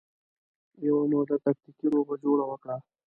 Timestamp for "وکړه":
2.47-2.75